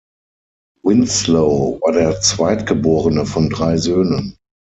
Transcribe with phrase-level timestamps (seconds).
[0.81, 4.35] Winslow war der Zweitgeborene von drei Söhnen.